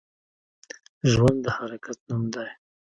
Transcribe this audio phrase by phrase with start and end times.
[1.11, 2.49] ژوند د حرکت نوم دی